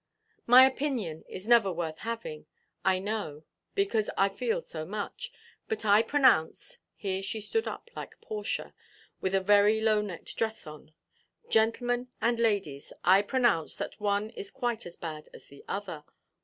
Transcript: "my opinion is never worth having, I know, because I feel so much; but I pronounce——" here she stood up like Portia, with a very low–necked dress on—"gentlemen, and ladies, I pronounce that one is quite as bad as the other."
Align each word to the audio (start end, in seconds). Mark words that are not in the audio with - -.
"my 0.47 0.65
opinion 0.65 1.23
is 1.29 1.47
never 1.47 1.71
worth 1.71 1.99
having, 1.99 2.47
I 2.83 2.97
know, 2.97 3.43
because 3.75 4.09
I 4.17 4.29
feel 4.29 4.63
so 4.63 4.83
much; 4.83 5.31
but 5.67 5.85
I 5.85 6.01
pronounce——" 6.01 6.79
here 6.95 7.21
she 7.21 7.39
stood 7.39 7.67
up 7.67 7.91
like 7.95 8.19
Portia, 8.19 8.73
with 9.21 9.35
a 9.35 9.41
very 9.41 9.79
low–necked 9.79 10.35
dress 10.35 10.65
on—"gentlemen, 10.65 12.07
and 12.19 12.39
ladies, 12.39 12.91
I 13.03 13.21
pronounce 13.21 13.75
that 13.75 13.99
one 13.99 14.31
is 14.31 14.49
quite 14.49 14.87
as 14.87 14.95
bad 14.95 15.29
as 15.35 15.45
the 15.49 15.63
other." 15.67 16.03